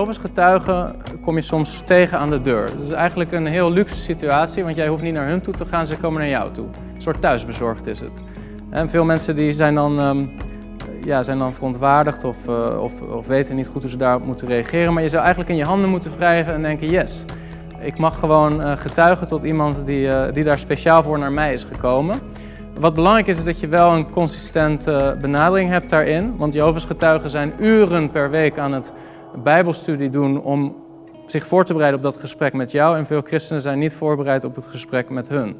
[0.00, 2.66] Jehovah's getuigen kom je soms tegen aan de deur.
[2.66, 5.64] Dat is eigenlijk een heel luxe situatie, want jij hoeft niet naar hun toe te
[5.64, 6.66] gaan, ze komen naar jou toe.
[6.94, 8.20] Een soort thuisbezorgd is het.
[8.70, 10.26] En veel mensen die zijn dan, ehm,
[11.04, 14.48] ja, zijn dan verontwaardigd of, uh, of, of, weten niet goed hoe ze daarop moeten
[14.48, 14.92] reageren.
[14.92, 17.24] Maar je zou eigenlijk in je handen moeten wrijven en denken, yes,
[17.80, 21.52] ik mag gewoon uh, getuigen tot iemand die, uh, die daar speciaal voor naar mij
[21.52, 22.16] is gekomen.
[22.78, 26.36] Wat belangrijk is, is dat je wel een consistente benadering hebt daarin.
[26.36, 28.92] Want Jehovah's getuigen zijn uren per week aan het
[29.42, 30.76] bijbelstudie doen om
[31.26, 32.96] zich voor te bereiden op dat gesprek met jou.
[32.96, 35.56] En veel christenen zijn niet voorbereid op het gesprek met hun.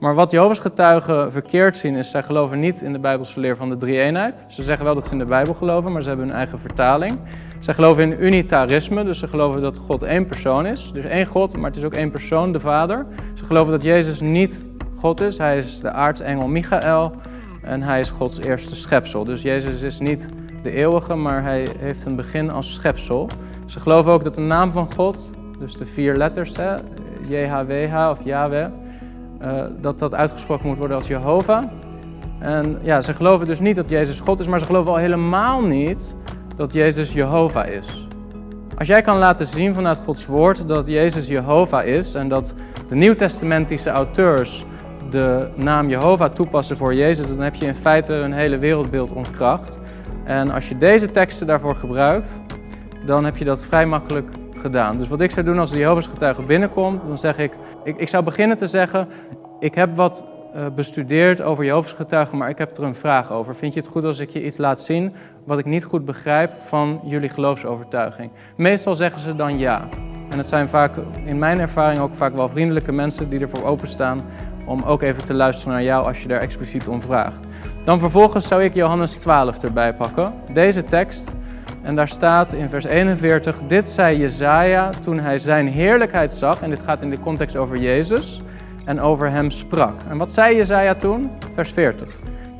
[0.00, 3.68] Maar wat Jehovah's getuigen verkeerd zien is, zij geloven niet in de Bijbelse leer van
[3.68, 4.44] de drie-eenheid.
[4.48, 7.18] Ze zeggen wel dat ze in de Bijbel geloven, maar ze hebben hun eigen vertaling.
[7.60, 10.90] Zij geloven in unitarisme, dus ze geloven dat God één persoon is.
[10.92, 13.06] Dus één God, maar het is ook één persoon, de Vader.
[13.34, 15.38] Ze geloven dat Jezus niet God is.
[15.38, 17.12] Hij is de aartsengel Michael
[17.62, 19.24] en hij is Gods eerste schepsel.
[19.24, 20.28] Dus Jezus is niet
[20.66, 23.28] de eeuwige, maar hij heeft een begin als schepsel.
[23.66, 26.74] Ze geloven ook dat de naam van God, dus de vier letters, hè,
[27.26, 28.66] JHWH of Yahweh,
[29.42, 31.64] uh, dat dat uitgesproken moet worden als Jehovah.
[32.38, 35.62] En ja, ze geloven dus niet dat Jezus God is, maar ze geloven al helemaal
[35.62, 36.14] niet
[36.56, 38.08] dat Jezus Jehovah is.
[38.78, 42.54] Als jij kan laten zien vanuit Gods woord dat Jezus Jehovah is en dat
[42.88, 44.64] de nieuwtestamentische auteurs
[45.10, 49.78] de naam Jehovah toepassen voor Jezus, dan heb je in feite een hele wereldbeeld ontkracht.
[50.26, 52.40] En als je deze teksten daarvoor gebruikt,
[53.04, 54.96] dan heb je dat vrij makkelijk gedaan.
[54.96, 57.52] Dus wat ik zou doen als de Jehovah's getuige binnenkomt, dan zeg ik,
[57.84, 59.08] ik, ik zou beginnen te zeggen,
[59.60, 60.24] ik heb wat
[60.56, 63.54] uh, bestudeerd over Jehovah's getuigen, maar ik heb er een vraag over.
[63.54, 65.12] Vind je het goed als ik je iets laat zien
[65.44, 68.30] wat ik niet goed begrijp van jullie geloofsovertuiging?
[68.56, 69.88] Meestal zeggen ze dan ja.
[70.30, 74.24] En het zijn vaak, in mijn ervaring ook vaak wel vriendelijke mensen die ervoor openstaan
[74.66, 77.46] om ook even te luisteren naar jou als je daar expliciet om vraagt.
[77.84, 80.32] Dan vervolgens zou ik Johannes 12 erbij pakken.
[80.52, 81.34] Deze tekst.
[81.82, 86.62] En daar staat in vers 41, dit zei Jezaja toen hij zijn heerlijkheid zag.
[86.62, 88.42] En dit gaat in de context over Jezus.
[88.84, 89.94] En over hem sprak.
[90.08, 91.30] En wat zei Jezaja toen?
[91.54, 92.08] Vers 40.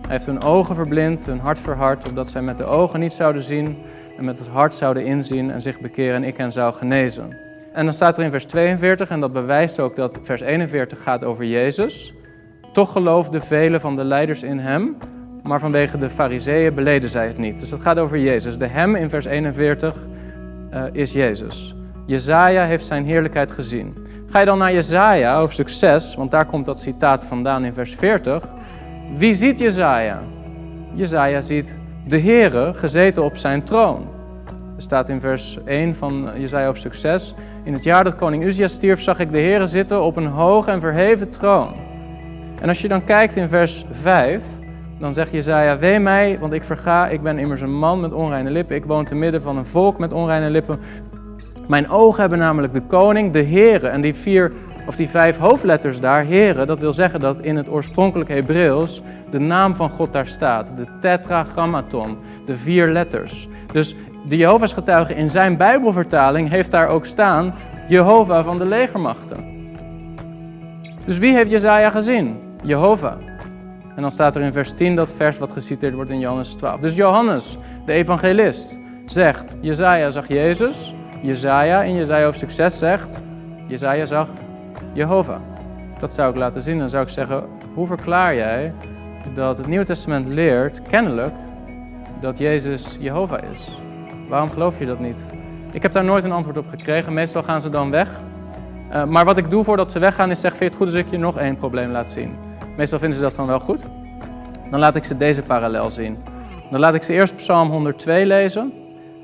[0.00, 3.42] Hij heeft hun ogen verblind, hun hart verhard, opdat zij met de ogen niet zouden
[3.42, 3.78] zien
[4.18, 7.45] en met het hart zouden inzien en zich bekeren en ik hen zou genezen.
[7.76, 11.24] En dan staat er in vers 42, en dat bewijst ook dat vers 41 gaat
[11.24, 12.14] over Jezus.
[12.72, 14.96] Toch geloofden velen van de leiders in hem,
[15.42, 17.60] maar vanwege de fariseeën beleden zij het niet.
[17.60, 18.58] Dus het gaat over Jezus.
[18.58, 21.76] De hem in vers 41 uh, eh, is Jezus.
[22.06, 23.96] Jezaja heeft zijn heerlijkheid gezien.
[24.26, 27.94] Ga je dan naar Jezaja, hoofdstuk 6, want daar komt dat citaat vandaan in vers
[27.94, 28.48] 40.
[29.16, 30.22] Wie ziet Jezaja?
[30.92, 34.15] Jezaja ziet de Heere gezeten op zijn troon.
[34.76, 37.34] Er staat in vers 1 van Jezaja op succes.
[37.62, 40.70] In het jaar dat koning Uzia stierf, zag ik de Heere zitten op een hoge
[40.70, 41.74] en verheven troon.
[42.60, 44.42] En als je dan kijkt in vers 5,
[44.98, 48.50] dan zegt Jezaja, wee mij, want ik verga, ik ben immers een man met onreine
[48.50, 48.76] lippen.
[48.76, 50.78] Ik woon te midden van een volk met onreine lippen.
[51.68, 53.88] Mijn ogen hebben namelijk de koning, de Heere.
[53.88, 54.52] En die vier
[54.86, 59.38] of die vijf hoofdletters daar, Heere, dat wil zeggen dat in het oorspronkelijk Hebreeuws de
[59.38, 60.70] naam van God daar staat.
[60.76, 63.48] De tetragrammaton, de vier letters.
[63.72, 63.94] Dus
[64.28, 67.54] de Jehovah's getuige in zijn Bijbelvertaling heeft daar ook staan
[67.88, 69.54] Jehovah van de legermachten.
[71.04, 72.36] Dus wie heeft Jezaja gezien?
[72.62, 73.16] Jehovah.
[73.94, 76.80] En dan staat er in vers 10 dat vers wat geciteerd wordt in Johannes 12.
[76.80, 80.94] Dus Johannes, de evangelist, zegt, Jezaja zag Jezus.
[81.22, 83.18] Jezaja in Jezaja hoofdstuk 6 zegt,
[83.66, 84.28] Jezaja zag
[84.92, 85.40] Jehovah.
[85.98, 86.78] Dat zou ik laten zien.
[86.78, 87.44] Dan zou ik zeggen,
[87.74, 88.72] hoe verklaar jij
[89.34, 91.34] dat het Nieuwe Testament leert, kennelijk,
[92.20, 93.85] dat Jezus Jehovah is?
[94.28, 95.32] Waarom geloof je dat niet?
[95.72, 97.12] Ik heb daar nooit een antwoord op gekregen.
[97.12, 98.20] Meestal gaan ze dan weg.
[98.92, 101.04] Uh, maar wat ik doe voordat ze weggaan is zeggen, vind je het goed als
[101.06, 102.36] ik je nog één probleem laat zien?
[102.76, 103.84] Meestal vinden ze dat dan wel goed.
[104.70, 106.18] Dan laat ik ze deze parallel zien.
[106.70, 108.72] Dan laat ik ze eerst Psalm 102 lezen.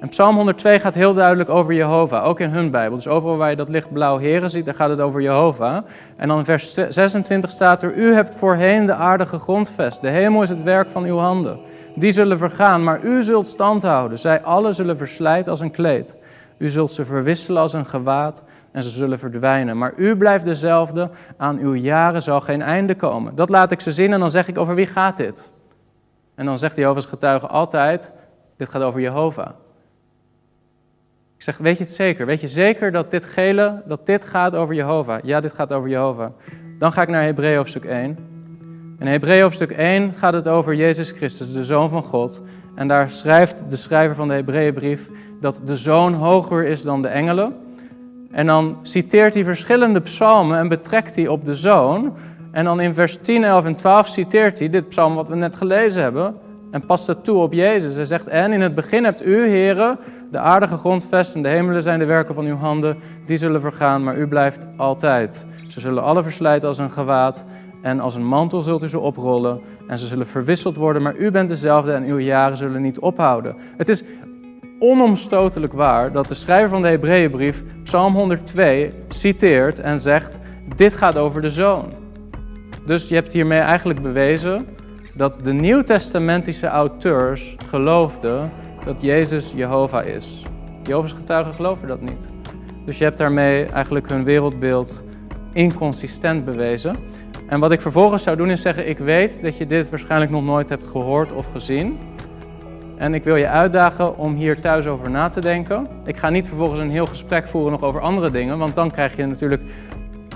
[0.00, 2.96] En Psalm 102 gaat heel duidelijk over Jehovah, ook in hun Bijbel.
[2.96, 5.84] Dus overal waar je dat lichtblauw heren ziet, dan gaat het over Jehovah.
[6.16, 10.02] En dan in vers 26 staat er, U hebt voorheen de aarde gegrondvest.
[10.02, 11.58] De hemel is het werk van uw handen.
[11.94, 14.18] Die zullen vergaan, maar u zult stand houden.
[14.18, 16.16] Zij alle zullen verslijten als een kleed.
[16.58, 18.42] U zult ze verwisselen als een gewaad
[18.72, 19.78] en ze zullen verdwijnen.
[19.78, 23.34] Maar u blijft dezelfde, aan uw jaren zal geen einde komen.
[23.34, 25.52] Dat laat ik ze zien en dan zeg ik, over wie gaat dit?
[26.34, 28.10] En dan zegt Jehovah's getuige altijd,
[28.56, 29.50] dit gaat over Jehovah.
[31.36, 32.26] Ik zeg, weet je het zeker?
[32.26, 35.18] Weet je zeker dat dit gele, dat dit gaat over Jehovah?
[35.22, 36.30] Ja, dit gaat over Jehovah.
[36.78, 38.33] Dan ga ik naar Hebreeën hoofdstuk 1.
[38.98, 42.42] In Hebreeën hoofdstuk 1 gaat het over Jezus Christus, de Zoon van God.
[42.74, 45.10] En daar schrijft de schrijver van de Hebreeënbrief
[45.40, 47.54] dat de Zoon hoger is dan de engelen.
[48.30, 52.14] En dan citeert hij verschillende psalmen en betrekt hij op de Zoon.
[52.50, 55.56] En dan in vers 10, 11 en 12 citeert hij dit psalm wat we net
[55.56, 56.34] gelezen hebben.
[56.70, 57.94] en past het toe op Jezus.
[57.94, 59.98] Hij zegt, en in het begin hebt u, heren,
[60.30, 62.96] de aardige grondvest en de hemelen zijn de werken van uw handen.
[63.26, 65.46] Die zullen vergaan, maar u blijft altijd.
[65.68, 67.44] Ze zullen alle verslijten als een gewaad
[67.84, 71.30] en als een mantel zult u ze oprollen en ze zullen verwisseld worden, maar u
[71.30, 73.56] bent dezelfde en uw jaren zullen niet ophouden.
[73.76, 74.04] Het is
[74.78, 80.38] onomstotelijk waar dat de schrijver van de Hebreeënbrief Psalm 102 citeert en zegt:
[80.76, 81.92] Dit gaat over de zoon.
[82.86, 84.66] Dus je hebt hiermee eigenlijk bewezen
[85.14, 88.50] dat de nieuwtestamentische auteurs geloofden
[88.84, 90.42] dat Jezus Jehovah is.
[90.82, 92.28] Jehovah's getuigen geloven dat niet.
[92.84, 95.04] Dus je hebt daarmee eigenlijk hun wereldbeeld
[95.54, 96.96] inconsistent bewezen.
[97.46, 100.44] En wat ik vervolgens zou doen is zeggen: Ik weet dat je dit waarschijnlijk nog
[100.44, 101.98] nooit hebt gehoord of gezien.
[102.96, 105.86] En ik wil je uitdagen om hier thuis over na te denken.
[106.04, 109.16] Ik ga niet vervolgens een heel gesprek voeren nog over andere dingen, want dan krijg
[109.16, 109.62] je natuurlijk,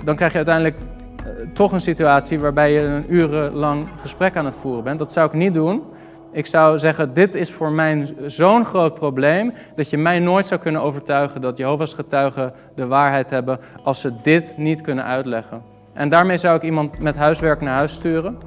[0.03, 4.55] dan krijg je uiteindelijk eh, toch een situatie waarbij je een urenlang gesprek aan het
[4.55, 4.99] voeren bent.
[4.99, 5.81] Dat zou ik niet doen.
[6.31, 10.59] Ik zou zeggen, dit is voor mij zo'n groot probleem dat je mij nooit zou
[10.59, 15.61] kunnen overtuigen dat Jehovah's getuigen de waarheid hebben als ze dit niet kunnen uitleggen.
[15.93, 18.37] En daarmee zou ik iemand met huiswerk naar huis sturen.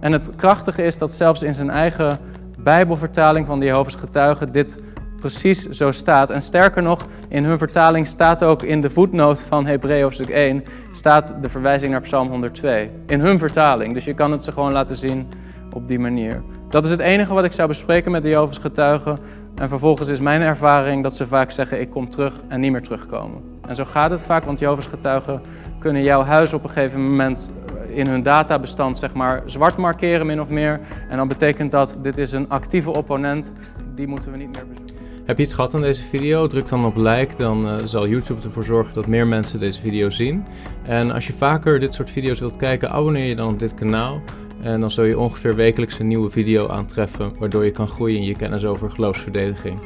[0.00, 2.18] En het krachtige is dat zelfs in zijn eigen
[2.58, 4.78] Bijbelvertaling van de Jehovah's getuigen dit
[5.20, 6.30] precies zo staat.
[6.30, 10.64] En sterker nog, in hun vertaling staat ook in de voetnoot van Hebreeën hoofdstuk 1
[10.92, 12.90] staat de verwijzing naar Psalm 102.
[13.06, 13.94] In hun vertaling.
[13.94, 15.28] Dus je kan het ze gewoon laten zien
[15.72, 16.42] op die manier.
[16.68, 19.18] Dat is het enige wat ik zou bespreken met de Jehovah's getuigen.
[19.54, 22.82] En vervolgens is mijn ervaring dat ze vaak zeggen: Ik kom terug en niet meer
[22.82, 23.42] terugkomen.
[23.66, 25.40] En zo gaat het vaak, want Jehovah's getuigen
[25.78, 27.50] kunnen jouw huis op een gegeven moment
[27.88, 30.80] in hun databestand zeg maar, zwart markeren, min of meer.
[31.08, 33.52] En dan betekent dat dit is een actieve opponent,
[33.94, 34.96] die moeten we niet meer bezoeken.
[35.24, 36.46] Heb je iets gehad aan deze video?
[36.46, 40.10] Druk dan op like, dan uh, zal YouTube ervoor zorgen dat meer mensen deze video
[40.10, 40.44] zien.
[40.82, 44.22] En als je vaker dit soort video's wilt kijken, abonneer je dan op dit kanaal.
[44.60, 48.24] En dan zul je ongeveer wekelijks een nieuwe video aantreffen, waardoor je kan groeien in
[48.24, 49.80] je kennis over geloofsverdediging.